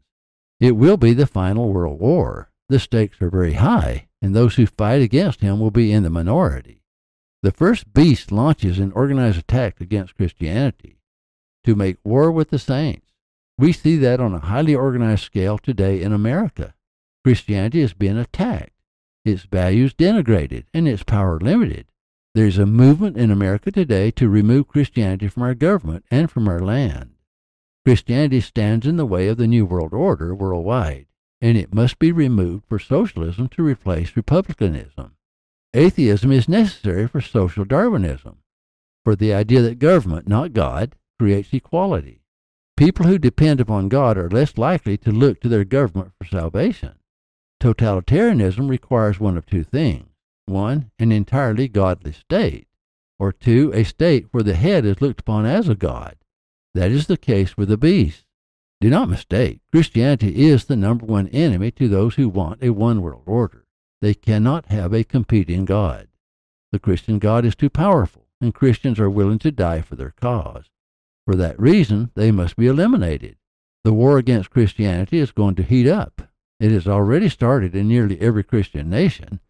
It 0.58 0.72
will 0.72 0.96
be 0.96 1.12
the 1.12 1.26
final 1.26 1.72
world 1.72 2.00
war. 2.00 2.50
The 2.68 2.80
stakes 2.80 3.22
are 3.22 3.30
very 3.30 3.54
high, 3.54 4.08
and 4.20 4.34
those 4.34 4.56
who 4.56 4.66
fight 4.66 5.02
against 5.02 5.40
him 5.40 5.60
will 5.60 5.70
be 5.70 5.92
in 5.92 6.02
the 6.02 6.10
minority. 6.10 6.82
The 7.42 7.52
first 7.52 7.92
beast 7.94 8.32
launches 8.32 8.80
an 8.80 8.90
organized 8.92 9.38
attack 9.38 9.80
against 9.80 10.16
Christianity 10.16 10.98
to 11.64 11.76
make 11.76 11.98
war 12.02 12.32
with 12.32 12.50
the 12.50 12.58
saints. 12.58 13.09
We 13.60 13.74
see 13.74 13.96
that 13.98 14.20
on 14.20 14.32
a 14.32 14.38
highly 14.38 14.74
organized 14.74 15.24
scale 15.24 15.58
today 15.58 16.00
in 16.00 16.14
America. 16.14 16.72
Christianity 17.22 17.82
is 17.82 17.92
being 17.92 18.16
attacked, 18.16 18.72
its 19.22 19.42
values 19.42 19.92
denigrated, 19.92 20.64
and 20.72 20.88
its 20.88 21.02
power 21.02 21.38
limited. 21.38 21.86
There's 22.34 22.56
a 22.56 22.64
movement 22.64 23.18
in 23.18 23.30
America 23.30 23.70
today 23.70 24.12
to 24.12 24.30
remove 24.30 24.68
Christianity 24.68 25.28
from 25.28 25.42
our 25.42 25.52
government 25.52 26.06
and 26.10 26.30
from 26.30 26.48
our 26.48 26.60
land. 26.60 27.10
Christianity 27.84 28.40
stands 28.40 28.86
in 28.86 28.96
the 28.96 29.04
way 29.04 29.28
of 29.28 29.36
the 29.36 29.46
New 29.46 29.66
World 29.66 29.92
Order 29.92 30.34
worldwide, 30.34 31.08
and 31.42 31.58
it 31.58 31.74
must 31.74 31.98
be 31.98 32.12
removed 32.12 32.64
for 32.66 32.78
socialism 32.78 33.46
to 33.48 33.62
replace 33.62 34.16
republicanism. 34.16 35.16
Atheism 35.74 36.32
is 36.32 36.48
necessary 36.48 37.06
for 37.06 37.20
social 37.20 37.66
Darwinism, 37.66 38.38
for 39.04 39.14
the 39.14 39.34
idea 39.34 39.60
that 39.60 39.78
government, 39.78 40.26
not 40.26 40.54
God, 40.54 40.96
creates 41.18 41.52
equality. 41.52 42.19
People 42.80 43.04
who 43.04 43.18
depend 43.18 43.60
upon 43.60 43.90
God 43.90 44.16
are 44.16 44.30
less 44.30 44.56
likely 44.56 44.96
to 44.96 45.12
look 45.12 45.38
to 45.40 45.50
their 45.50 45.66
government 45.66 46.12
for 46.16 46.26
salvation. 46.26 46.94
Totalitarianism 47.62 48.70
requires 48.70 49.20
one 49.20 49.36
of 49.36 49.44
two 49.44 49.64
things 49.64 50.06
one, 50.46 50.90
an 50.98 51.12
entirely 51.12 51.68
godly 51.68 52.12
state, 52.12 52.68
or 53.18 53.34
two, 53.34 53.70
a 53.74 53.84
state 53.84 54.28
where 54.30 54.42
the 54.42 54.54
head 54.54 54.86
is 54.86 55.02
looked 55.02 55.20
upon 55.20 55.44
as 55.44 55.68
a 55.68 55.74
god. 55.74 56.16
That 56.72 56.90
is 56.90 57.06
the 57.06 57.18
case 57.18 57.54
with 57.54 57.68
the 57.68 57.76
beast. 57.76 58.24
Do 58.80 58.88
not 58.88 59.10
mistake, 59.10 59.60
Christianity 59.70 60.48
is 60.48 60.64
the 60.64 60.74
number 60.74 61.04
one 61.04 61.28
enemy 61.28 61.72
to 61.72 61.86
those 61.86 62.14
who 62.14 62.30
want 62.30 62.62
a 62.62 62.70
one 62.70 63.02
world 63.02 63.24
order. 63.26 63.66
They 64.00 64.14
cannot 64.14 64.72
have 64.72 64.94
a 64.94 65.04
competing 65.04 65.66
God. 65.66 66.08
The 66.72 66.78
Christian 66.78 67.18
God 67.18 67.44
is 67.44 67.54
too 67.54 67.68
powerful, 67.68 68.24
and 68.40 68.54
Christians 68.54 68.98
are 68.98 69.10
willing 69.10 69.38
to 69.40 69.52
die 69.52 69.82
for 69.82 69.96
their 69.96 70.14
cause. 70.18 70.70
For 71.26 71.34
that 71.36 71.60
reason, 71.60 72.10
they 72.14 72.30
must 72.30 72.56
be 72.56 72.66
eliminated. 72.66 73.36
The 73.84 73.92
war 73.92 74.18
against 74.18 74.50
Christianity 74.50 75.18
is 75.18 75.32
going 75.32 75.54
to 75.56 75.62
heat 75.62 75.86
up. 75.86 76.22
It 76.58 76.70
has 76.72 76.86
already 76.86 77.28
started 77.28 77.74
in 77.74 77.88
nearly 77.88 78.20
every 78.20 78.44
Christian 78.44 78.90
nation. 78.90 79.40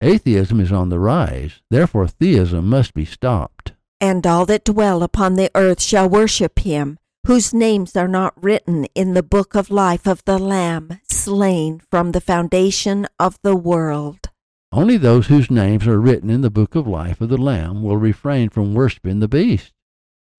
Atheism 0.00 0.60
is 0.60 0.72
on 0.72 0.88
the 0.88 0.98
rise, 0.98 1.62
therefore, 1.70 2.08
theism 2.08 2.68
must 2.68 2.94
be 2.94 3.04
stopped. 3.04 3.72
And 4.00 4.26
all 4.26 4.46
that 4.46 4.64
dwell 4.64 5.02
upon 5.02 5.34
the 5.34 5.50
earth 5.54 5.80
shall 5.80 6.08
worship 6.08 6.58
him 6.60 6.98
whose 7.26 7.54
names 7.54 7.96
are 7.96 8.08
not 8.08 8.34
written 8.42 8.84
in 8.94 9.14
the 9.14 9.22
book 9.22 9.54
of 9.54 9.70
life 9.70 10.06
of 10.06 10.22
the 10.24 10.38
Lamb 10.38 11.00
slain 11.08 11.80
from 11.90 12.12
the 12.12 12.20
foundation 12.20 13.06
of 13.18 13.38
the 13.42 13.56
world. 13.56 14.28
Only 14.72 14.96
those 14.96 15.28
whose 15.28 15.50
names 15.50 15.86
are 15.86 16.00
written 16.00 16.28
in 16.28 16.42
the 16.42 16.50
book 16.50 16.74
of 16.74 16.86
life 16.86 17.20
of 17.20 17.30
the 17.30 17.38
Lamb 17.38 17.82
will 17.82 17.96
refrain 17.96 18.50
from 18.50 18.74
worshiping 18.74 19.20
the 19.20 19.28
beast. 19.28 19.72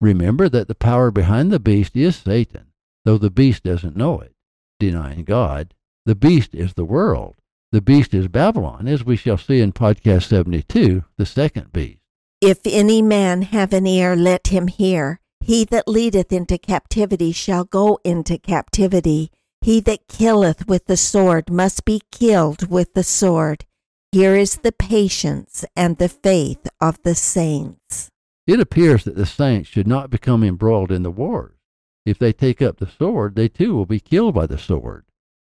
Remember 0.06 0.48
that 0.50 0.68
the 0.68 0.76
power 0.76 1.10
behind 1.10 1.52
the 1.52 1.60
beast 1.60 1.96
is 1.96 2.16
Satan, 2.16 2.68
though 3.06 3.18
the 3.18 3.32
beast 3.32 3.64
doesn't 3.64 3.98
know 3.98 4.20
it, 4.20 4.34
denying 4.80 5.24
God. 5.24 5.74
The 6.06 6.14
beast 6.14 6.54
is 6.54 6.76
the 6.76 6.86
world. 6.86 7.38
The 7.72 7.82
beast 7.82 8.14
is 8.14 8.28
Babylon, 8.28 8.88
as 8.88 9.04
we 9.04 9.16
shall 9.16 9.40
see 9.40 9.62
in 9.62 9.74
podcast 9.74 10.28
72, 10.28 11.06
the 11.18 11.26
second 11.26 11.74
beast. 11.74 12.02
If 12.40 12.60
any 12.66 13.02
man 13.02 13.42
have 13.42 13.74
an 13.74 13.88
ear, 13.88 14.16
let 14.16 14.50
him 14.50 14.68
hear. 14.68 15.22
He 15.40 15.66
that 15.66 15.88
leadeth 15.88 16.32
into 16.32 16.60
captivity 16.60 17.32
shall 17.32 17.64
go 17.64 17.98
into 18.04 18.38
captivity. 18.38 19.32
He 19.62 19.80
that 19.80 20.08
killeth 20.08 20.68
with 20.68 20.86
the 20.86 20.98
sword 20.98 21.50
must 21.50 21.84
be 21.84 22.04
killed 22.12 22.70
with 22.70 22.94
the 22.94 23.04
sword. 23.04 23.66
Here 24.12 24.36
is 24.36 24.58
the 24.58 24.72
patience 24.72 25.66
and 25.76 25.98
the 25.98 26.10
faith 26.10 26.68
of 26.80 27.02
the 27.02 27.16
saints. 27.16 28.12
It 28.48 28.60
appears 28.60 29.04
that 29.04 29.16
the 29.16 29.26
saints 29.26 29.70
should 29.70 29.88
not 29.88 30.10
become 30.10 30.44
embroiled 30.44 30.92
in 30.92 31.04
the 31.04 31.12
wars. 31.12 31.58
If 32.06 32.20
they 32.20 32.32
take 32.32 32.62
up 32.62 32.78
the 32.78 32.88
sword, 32.88 33.36
they 33.36 33.48
too 33.48 33.76
will 33.76 33.88
be 33.88 34.00
killed 34.00 34.36
by 34.36 34.46
the 34.46 34.60
sword. 34.60 35.06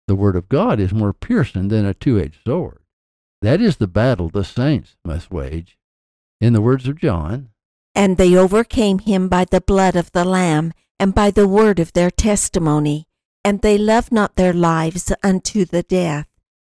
The 0.08 0.16
word 0.16 0.38
of 0.38 0.48
God 0.48 0.80
is 0.80 0.94
more 0.94 1.12
piercing 1.12 1.68
than 1.68 1.86
a 1.86 1.94
two 1.94 2.18
edged 2.18 2.40
sword. 2.46 2.80
That 3.42 3.62
is 3.62 3.78
the 3.78 3.88
battle 3.88 4.30
the 4.30 4.46
saints 4.46 4.96
must 5.04 5.30
wage. 5.30 5.78
In 6.40 6.54
the 6.54 6.62
words 6.62 6.88
of 6.88 7.00
John, 7.00 7.50
and 7.94 8.18
they 8.18 8.38
overcame 8.38 9.00
him 9.00 9.28
by 9.28 9.44
the 9.46 9.60
blood 9.60 9.96
of 9.96 10.12
the 10.12 10.24
Lamb 10.24 10.72
and 11.00 11.14
by 11.14 11.32
the 11.32 11.48
word 11.48 11.80
of 11.80 11.94
their 11.94 12.12
testimony, 12.12 13.08
and 13.44 13.62
they 13.62 13.78
loved 13.78 14.12
not 14.12 14.36
their 14.36 14.54
lives 14.54 15.12
unto 15.24 15.66
the 15.66 15.84
death. 15.84 16.28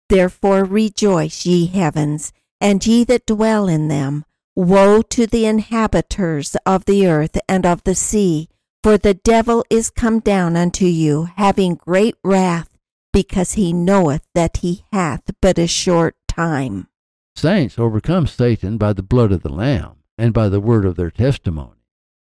Therefore 0.07 0.63
rejoice, 0.63 1.45
ye 1.45 1.65
heavens, 1.65 2.31
and 2.61 2.85
ye 2.85 3.03
that 3.05 3.25
dwell 3.25 3.67
in 3.67 3.87
them. 3.87 4.23
Woe 4.57 5.01
to 5.01 5.27
the 5.27 5.45
inhabitants 5.45 6.55
of 6.65 6.85
the 6.85 7.07
earth 7.07 7.37
and 7.49 7.65
of 7.65 7.83
the 7.83 7.93
sea, 7.93 8.47
for 8.81 8.97
the 8.97 9.13
devil 9.13 9.65
is 9.69 9.89
come 9.89 10.21
down 10.21 10.55
unto 10.55 10.85
you, 10.85 11.27
having 11.35 11.75
great 11.75 12.15
wrath, 12.23 12.69
because 13.11 13.53
he 13.53 13.73
knoweth 13.73 14.25
that 14.33 14.57
he 14.57 14.85
hath 14.93 15.23
but 15.41 15.59
a 15.59 15.67
short 15.67 16.15
time. 16.29 16.87
Saints 17.35 17.77
overcome 17.77 18.27
Satan 18.27 18.77
by 18.77 18.93
the 18.93 19.03
blood 19.03 19.33
of 19.33 19.41
the 19.43 19.51
Lamb 19.51 19.97
and 20.17 20.33
by 20.33 20.47
the 20.47 20.61
word 20.61 20.85
of 20.85 20.95
their 20.95 21.11
testimony. 21.11 21.83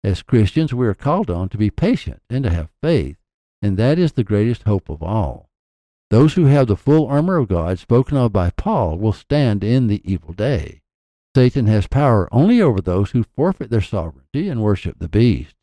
As 0.05 0.23
Christians, 0.23 0.73
we 0.73 0.87
are 0.87 0.95
called 0.95 1.29
on 1.29 1.49
to 1.49 1.59
be 1.59 1.71
patient 1.71 2.23
and 2.31 2.45
to 2.45 2.51
have 2.51 2.71
faith, 2.81 3.17
and 3.61 3.77
that 3.79 3.99
is 3.99 4.13
the 4.13 4.23
greatest 4.23 4.63
hope 4.63 4.89
of 4.89 5.03
all. 5.03 5.51
Those 6.11 6.35
who 6.35 6.45
have 6.45 6.69
the 6.69 6.77
full 6.77 7.09
armor 7.09 7.39
of 7.39 7.49
God 7.49 7.81
spoken 7.81 8.17
of 8.17 8.33
by 8.33 8.51
Paul 8.51 8.97
will 8.97 9.13
stand 9.13 9.65
in 9.65 9.89
the 9.89 10.01
evil 10.05 10.33
day. 10.33 10.82
Satan 11.35 11.67
has 11.67 11.87
power 11.87 12.29
only 12.31 12.61
over 12.61 12.81
those 12.81 13.13
who 13.13 13.23
forfeit 13.23 13.71
their 13.71 13.81
sovereignty 13.81 14.49
and 14.49 14.63
worship 14.63 14.99
the 14.99 15.09
beast. 15.09 15.55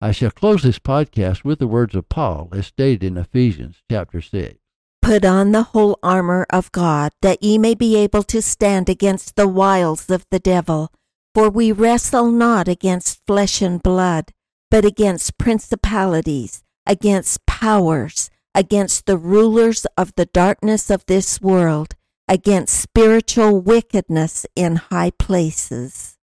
I 0.00 0.12
shall 0.12 0.30
close 0.30 0.62
this 0.62 0.78
podcast 0.78 1.44
with 1.44 1.58
the 1.58 1.66
words 1.66 1.94
of 1.94 2.08
Paul 2.08 2.48
as 2.52 2.68
stated 2.68 3.04
in 3.04 3.18
Ephesians 3.18 3.82
chapter 3.90 4.22
6. 4.22 4.56
Put 5.02 5.26
on 5.26 5.52
the 5.52 5.64
whole 5.64 5.98
armor 6.02 6.46
of 6.50 6.72
God, 6.72 7.12
that 7.20 7.42
ye 7.42 7.58
may 7.58 7.74
be 7.74 7.96
able 7.96 8.22
to 8.24 8.40
stand 8.40 8.88
against 8.88 9.36
the 9.36 9.48
wiles 9.48 10.08
of 10.08 10.24
the 10.30 10.38
devil. 10.38 10.90
For 11.34 11.50
we 11.50 11.70
wrestle 11.70 12.30
not 12.30 12.66
against 12.66 13.20
flesh 13.26 13.60
and 13.60 13.82
blood, 13.82 14.32
but 14.70 14.86
against 14.86 15.36
principalities, 15.36 16.62
against 16.86 17.44
powers, 17.44 18.30
against 18.54 19.04
the 19.04 19.18
rulers 19.18 19.86
of 19.98 20.14
the 20.16 20.26
darkness 20.26 20.88
of 20.88 21.04
this 21.06 21.40
world, 21.42 21.94
against 22.30 22.80
spiritual 22.80 23.60
wickedness 23.60 24.46
in 24.56 24.76
high 24.76 25.10
places. 25.10 26.16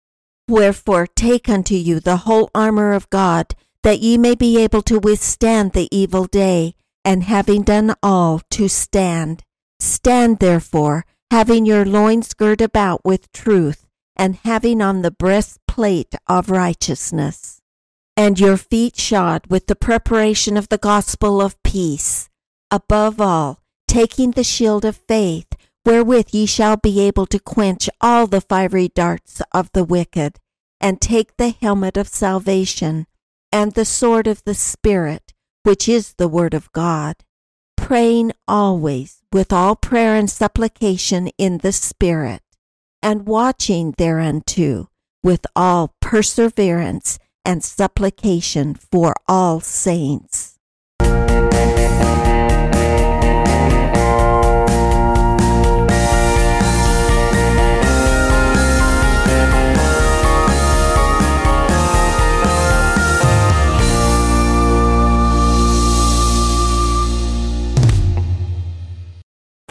Wherefore 0.47 1.07
take 1.07 1.49
unto 1.49 1.75
you 1.75 1.99
the 1.99 2.19
whole 2.19 2.51
armor 2.55 2.93
of 2.93 3.09
God, 3.09 3.55
that 3.83 4.01
ye 4.01 4.19
may 4.19 4.35
be 4.35 4.63
able 4.63 4.83
to 4.83 4.99
withstand 4.99 5.73
the 5.73 5.89
evil 5.91 6.27
day, 6.27 6.75
and 7.05 7.25
having 7.25 7.63
done 7.63 7.95
all, 8.03 8.43
to 8.51 8.69
stand. 8.69 9.43
Stand 9.81 10.39
therefore, 10.39 11.07
having 11.31 11.65
your 11.65 11.85
loins 11.85 12.35
girt 12.35 12.61
about 12.61 13.05
with 13.05 13.33
truth 13.33 13.87
and 14.17 14.37
having 14.45 14.81
on 14.81 15.03
the 15.03 15.11
breastplate 15.11 16.15
of 16.29 16.51
righteousness, 16.51 17.61
and 18.17 18.39
your 18.39 18.57
feet 18.57 18.97
shod 18.97 19.45
with 19.49 19.67
the 19.67 19.75
preparation 19.75 20.57
of 20.57 20.69
the 20.69 20.79
gospel 20.79 21.41
of 21.41 21.61
peace. 21.63 22.29
Above 22.71 23.21
all, 23.21 23.61
taking 23.89 24.33
the 24.33 24.45
shield 24.45 24.85
of 24.85 24.97
faith, 24.97 25.47
wherewith 25.85 26.29
ye 26.33 26.47
shall 26.47 26.77
be 26.77 27.01
able 27.01 27.27
to 27.27 27.39
quench 27.39 27.89
all 28.01 28.27
the 28.27 28.41
fiery 28.41 28.89
darts 28.89 29.43
of 29.53 29.71
the 29.73 29.85
wicked, 29.85 30.39
and 30.81 31.01
take 31.01 31.37
the 31.37 31.51
helmet 31.51 31.97
of 31.97 32.09
salvation, 32.09 33.07
and 33.53 33.73
the 33.73 33.85
sword 33.85 34.27
of 34.27 34.43
the 34.45 34.55
Spirit, 34.55 35.33
which 35.63 35.89
is 35.89 36.15
the 36.15 36.29
word 36.29 36.55
of 36.55 36.73
God, 36.73 37.17
praying 37.77 38.33
always 38.49 39.23
with 39.33 39.53
all 39.53 39.77
prayer 39.77 40.15
and 40.15 40.31
supplication 40.31 41.29
in 41.39 41.59
the 41.59 41.73
Spirit 41.73 42.43
and 43.05 43.27
watching 43.27 43.95
thereunto 43.99 44.89
with 45.23 45.47
all 45.55 45.95
perseverance 46.01 47.19
and 47.45 47.63
supplication 47.63 48.75
for 48.75 49.15
all 49.29 49.61
saints. 49.61 50.54